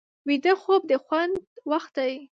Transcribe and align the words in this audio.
ویده 0.27 0.53
خوب 0.61 0.81
د 0.91 0.93
خوند 1.03 1.33
وخت 1.71 1.91
دی 1.99 2.13